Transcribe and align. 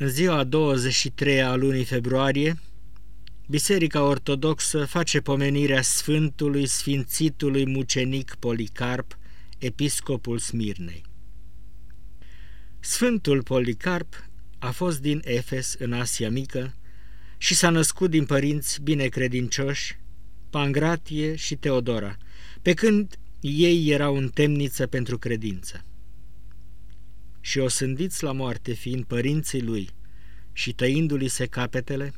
În 0.00 0.08
ziua 0.08 0.44
23 0.44 1.42
a 1.42 1.54
lunii 1.54 1.84
februarie, 1.84 2.60
Biserica 3.48 4.02
Ortodoxă 4.02 4.84
face 4.84 5.20
pomenirea 5.20 5.82
Sfântului 5.82 6.66
Sfințitului 6.66 7.66
Mucenic 7.66 8.34
Policarp, 8.38 9.18
episcopul 9.58 10.38
Smirnei. 10.38 11.02
Sfântul 12.80 13.42
Policarp 13.42 14.28
a 14.58 14.70
fost 14.70 15.00
din 15.00 15.20
Efes 15.24 15.74
în 15.78 15.92
Asia 15.92 16.30
Mică 16.30 16.74
și 17.36 17.54
s-a 17.54 17.70
născut 17.70 18.10
din 18.10 18.24
părinți 18.24 18.82
binecredincioși, 18.82 19.98
Pangratie 20.50 21.34
și 21.34 21.56
Teodora, 21.56 22.16
pe 22.62 22.74
când 22.74 23.18
ei 23.40 23.90
erau 23.90 24.16
în 24.16 24.28
temniță 24.28 24.86
pentru 24.86 25.18
credință. 25.18 25.84
Și 27.48 27.58
o 27.58 27.68
sândiți 27.68 28.22
la 28.22 28.32
moarte 28.32 28.72
fiind 28.72 29.04
părinții 29.04 29.62
lui 29.62 29.88
și 30.52 30.72
tăindu-li 30.72 31.28
se 31.28 31.46
capetele, 31.46 32.12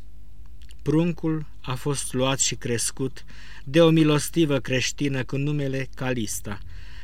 pruncul 0.83 1.47
a 1.61 1.75
fost 1.75 2.13
luat 2.13 2.39
și 2.39 2.55
crescut 2.55 3.25
de 3.65 3.83
o 3.83 3.91
milostivă 3.91 4.59
creștină 4.59 5.25
cu 5.25 5.37
numele 5.37 5.89
Calista, 5.95 6.59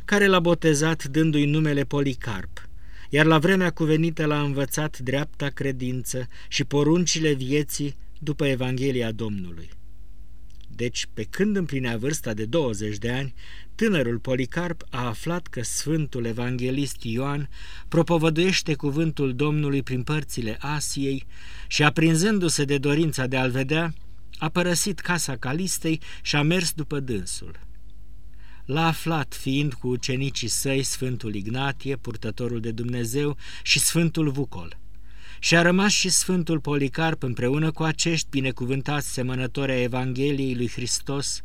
care 0.04 0.26
l-a 0.26 0.40
botezat 0.40 1.04
dându-i 1.04 1.44
numele 1.44 1.84
Policarp, 1.84 2.68
iar 3.10 3.26
la 3.26 3.38
vremea 3.38 3.70
cuvenită 3.70 4.24
l-a 4.24 4.40
învățat 4.40 4.98
dreapta 4.98 5.48
credință 5.48 6.28
și 6.48 6.64
poruncile 6.64 7.32
vieții 7.32 7.96
după 8.18 8.46
Evanghelia 8.46 9.12
Domnului. 9.12 9.70
Deci, 10.76 11.06
pe 11.14 11.24
când 11.24 11.56
împlinea 11.56 11.96
vârsta 11.96 12.34
de 12.34 12.44
20 12.44 12.96
de 12.96 13.10
ani, 13.10 13.34
tânărul 13.74 14.18
Policarp 14.18 14.82
a 14.90 15.06
aflat 15.06 15.46
că 15.46 15.62
Sfântul 15.62 16.24
Evanghelist 16.24 17.02
Ioan 17.02 17.48
propovăduiește 17.88 18.74
cuvântul 18.74 19.34
Domnului 19.34 19.82
prin 19.82 20.02
părțile 20.02 20.56
Asiei 20.60 21.24
și, 21.66 21.82
aprinzându-se 21.82 22.64
de 22.64 22.78
dorința 22.78 23.26
de 23.26 23.36
a-l 23.36 23.50
vedea, 23.50 23.94
a 24.38 24.48
părăsit 24.48 25.00
casa 25.00 25.36
Calistei 25.36 26.00
și 26.22 26.36
a 26.36 26.42
mers 26.42 26.72
după 26.72 27.00
dânsul. 27.00 27.60
L-a 28.64 28.86
aflat 28.86 29.34
fiind 29.34 29.74
cu 29.74 29.88
ucenicii 29.88 30.48
săi 30.48 30.82
Sfântul 30.82 31.34
Ignatie, 31.34 31.96
purtătorul 31.96 32.60
de 32.60 32.70
Dumnezeu, 32.70 33.36
și 33.62 33.78
Sfântul 33.78 34.30
Vucol– 34.30 34.78
și 35.38 35.56
a 35.56 35.62
rămas 35.62 35.92
și 35.92 36.08
Sfântul 36.08 36.60
Policarp 36.60 37.22
împreună 37.22 37.70
cu 37.70 37.82
acești 37.82 38.28
binecuvântați 38.30 39.12
semănători 39.12 39.72
a 39.72 39.82
Evangheliei 39.82 40.54
lui 40.54 40.68
Hristos, 40.68 41.42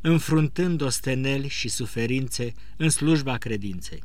înfruntând 0.00 0.80
osteneli 0.80 1.48
și 1.48 1.68
suferințe 1.68 2.52
în 2.76 2.88
slujba 2.90 3.36
credinței. 3.36 4.02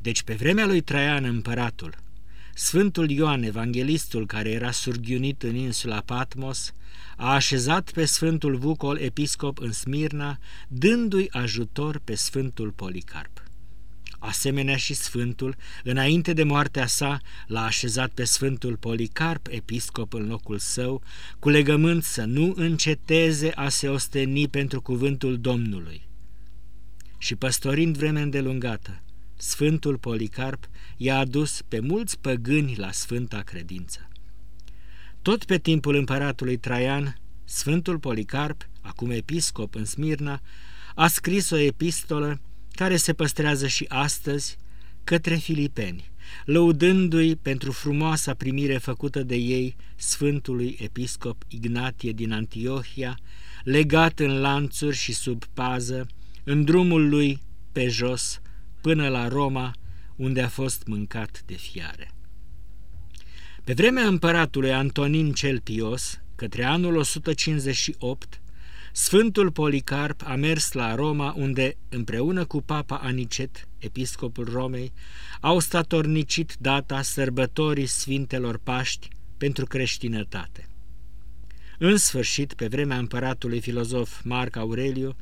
Deci 0.00 0.22
pe 0.22 0.34
vremea 0.34 0.66
lui 0.66 0.80
Traian 0.80 1.24
împăratul, 1.24 1.94
Sfântul 2.54 3.10
Ioan 3.10 3.42
Evanghelistul, 3.42 4.26
care 4.26 4.50
era 4.50 4.70
surghiunit 4.70 5.42
în 5.42 5.54
insula 5.54 6.00
Patmos, 6.00 6.72
a 7.16 7.32
așezat 7.32 7.90
pe 7.90 8.04
Sfântul 8.04 8.56
Vucol 8.56 8.98
episcop 8.98 9.58
în 9.58 9.72
Smirna, 9.72 10.38
dându-i 10.68 11.28
ajutor 11.30 12.00
pe 12.04 12.14
Sfântul 12.14 12.70
Policarp. 12.70 13.37
Asemenea 14.18 14.76
și 14.76 14.94
Sfântul, 14.94 15.56
înainte 15.84 16.32
de 16.32 16.42
moartea 16.42 16.86
sa, 16.86 17.20
l-a 17.46 17.64
așezat 17.64 18.10
pe 18.10 18.24
Sfântul 18.24 18.76
Policarp, 18.76 19.46
episcop 19.50 20.12
în 20.12 20.26
locul 20.26 20.58
său, 20.58 21.02
cu 21.38 21.48
legământ 21.48 22.04
să 22.04 22.24
nu 22.24 22.52
înceteze 22.56 23.52
a 23.54 23.68
se 23.68 23.88
osteni 23.88 24.48
pentru 24.48 24.80
cuvântul 24.80 25.38
Domnului. 25.38 26.08
Și 27.18 27.34
păstorind 27.34 27.96
vreme 27.96 28.20
îndelungată, 28.20 29.02
Sfântul 29.36 29.98
Policarp 29.98 30.68
i-a 30.96 31.18
adus 31.18 31.62
pe 31.68 31.80
mulți 31.80 32.18
păgâni 32.18 32.74
la 32.76 32.92
sfânta 32.92 33.40
credință. 33.40 34.08
Tot 35.22 35.44
pe 35.44 35.58
timpul 35.58 35.94
împăratului 35.94 36.56
Traian, 36.56 37.16
Sfântul 37.44 37.98
Policarp, 37.98 38.68
acum 38.80 39.10
episcop 39.10 39.74
în 39.74 39.84
Smirna, 39.84 40.40
a 40.94 41.06
scris 41.06 41.50
o 41.50 41.56
epistolă 41.56 42.40
care 42.78 42.96
se 42.96 43.12
păstrează 43.12 43.66
și 43.66 43.84
astăzi 43.88 44.58
către 45.04 45.34
filipeni, 45.34 46.10
lăudându-i 46.44 47.36
pentru 47.36 47.72
frumoasa 47.72 48.34
primire 48.34 48.78
făcută 48.78 49.22
de 49.22 49.34
ei 49.34 49.76
Sfântului 49.96 50.76
Episcop 50.80 51.42
Ignatie 51.48 52.12
din 52.12 52.32
Antiohia, 52.32 53.18
legat 53.64 54.18
în 54.18 54.40
lanțuri 54.40 54.96
și 54.96 55.12
sub 55.12 55.44
pază, 55.44 56.06
în 56.44 56.64
drumul 56.64 57.08
lui 57.08 57.40
pe 57.72 57.88
jos, 57.88 58.40
până 58.80 59.08
la 59.08 59.28
Roma, 59.28 59.74
unde 60.16 60.42
a 60.42 60.48
fost 60.48 60.82
mâncat 60.86 61.42
de 61.46 61.54
fiare. 61.54 62.10
Pe 63.64 63.72
vremea 63.72 64.06
împăratului 64.06 64.72
Antonin 64.72 65.32
cel 65.32 65.60
Pios, 65.60 66.20
către 66.34 66.64
anul 66.64 66.96
158, 66.96 68.40
Sfântul 69.00 69.52
Policarp 69.52 70.22
a 70.24 70.34
mers 70.34 70.72
la 70.72 70.94
Roma, 70.94 71.34
unde, 71.36 71.76
împreună 71.88 72.44
cu 72.44 72.60
Papa 72.62 72.96
Anicet, 72.96 73.68
episcopul 73.78 74.44
Romei, 74.44 74.92
au 75.40 75.58
statornicit 75.58 76.56
data 76.60 77.02
sărbătorii 77.02 77.86
Sfintelor 77.86 78.58
Paști 78.58 79.08
pentru 79.36 79.64
creștinătate. 79.64 80.68
În 81.78 81.96
sfârșit, 81.96 82.54
pe 82.54 82.66
vremea 82.66 82.98
împăratului 82.98 83.60
filozof 83.60 84.22
Marc 84.24 84.56
Aureliu, 84.56 85.16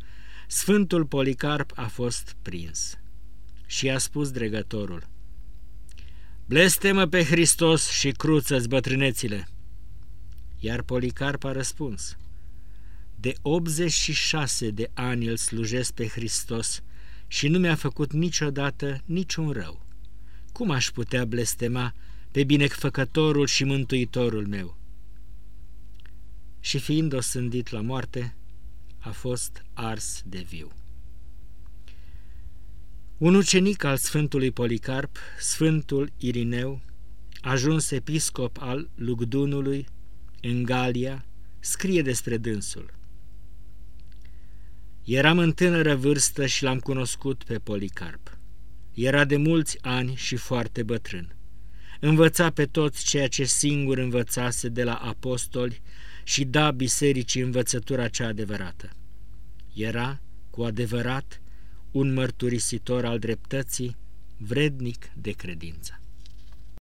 Sfântul 0.46 1.06
Policarp 1.06 1.72
a 1.74 1.86
fost 1.86 2.36
prins 2.42 2.98
și 3.66 3.90
a 3.90 3.98
spus 3.98 4.30
dregătorul, 4.30 5.08
Blestemă 6.46 7.06
pe 7.06 7.24
Hristos 7.24 7.90
și 7.90 8.10
cruță-ți 8.10 8.68
bătrânețile! 8.68 9.48
Iar 10.58 10.82
Policarp 10.82 11.44
a 11.44 11.52
răspuns, 11.52 12.16
de 13.20 13.34
86 13.42 14.70
de 14.70 14.90
ani 14.94 15.26
îl 15.26 15.36
slujesc 15.36 15.92
pe 15.92 16.06
Hristos 16.06 16.82
și 17.26 17.48
nu 17.48 17.58
mi-a 17.58 17.74
făcut 17.74 18.12
niciodată 18.12 19.02
niciun 19.04 19.50
rău. 19.50 19.86
Cum 20.52 20.70
aș 20.70 20.90
putea 20.90 21.24
blestema 21.24 21.94
pe 22.30 22.44
binecfăcătorul 22.44 23.46
și 23.46 23.64
mântuitorul 23.64 24.46
meu? 24.46 24.76
Și 26.60 26.78
fiind 26.78 27.12
osândit 27.12 27.70
la 27.70 27.80
moarte, 27.80 28.36
a 28.98 29.10
fost 29.10 29.64
ars 29.72 30.22
de 30.24 30.44
viu. 30.48 30.72
Un 33.18 33.34
ucenic 33.34 33.84
al 33.84 33.96
Sfântului 33.96 34.50
Policarp, 34.50 35.16
Sfântul 35.38 36.12
Irineu, 36.16 36.80
ajuns 37.40 37.90
episcop 37.90 38.56
al 38.60 38.90
Lugdunului, 38.94 39.86
în 40.42 40.62
Galia, 40.62 41.24
scrie 41.60 42.02
despre 42.02 42.36
dânsul. 42.36 42.95
Eram 45.06 45.38
în 45.38 45.52
tânără 45.52 45.94
vârstă 45.94 46.46
și 46.46 46.62
l-am 46.62 46.78
cunoscut 46.78 47.44
pe 47.44 47.58
Policarp. 47.58 48.38
Era 48.94 49.24
de 49.24 49.36
mulți 49.36 49.78
ani 49.80 50.14
și 50.14 50.36
foarte 50.36 50.82
bătrân. 50.82 51.36
Învăța 52.00 52.50
pe 52.50 52.64
toți 52.64 53.04
ceea 53.04 53.28
ce 53.28 53.44
singur 53.44 53.98
învățase 53.98 54.68
de 54.68 54.84
la 54.84 54.94
apostoli 54.94 55.82
și 56.24 56.44
da 56.44 56.70
bisericii 56.70 57.42
învățătura 57.42 58.08
cea 58.08 58.26
adevărată. 58.26 58.90
Era, 59.74 60.20
cu 60.50 60.62
adevărat, 60.62 61.40
un 61.90 62.12
mărturisitor 62.12 63.04
al 63.04 63.18
dreptății, 63.18 63.96
vrednic 64.36 65.10
de 65.14 65.30
credință. 65.30 66.00